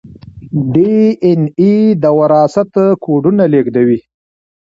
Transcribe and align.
ډي 0.73 0.97
این 1.25 1.41
اې 1.59 1.73
د 2.03 2.05
وراثت 2.19 2.71
کوډونه 3.03 3.43
لیږدوي 3.53 3.99